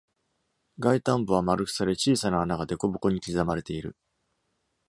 [0.79, 3.95] 外端部は丸くされ、小さな穴がでこぼこに刻まれている。